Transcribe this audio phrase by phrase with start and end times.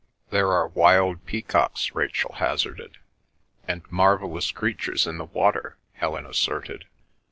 [0.31, 2.97] "There are wild peacocks," Rachel hazarded.
[3.67, 6.85] "And marvellous creatures in the water," Helen asserted.